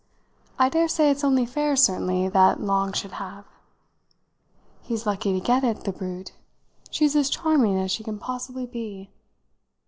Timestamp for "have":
3.21-3.45